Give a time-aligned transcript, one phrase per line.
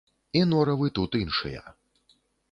[0.39, 1.61] І норавы тут іншыя.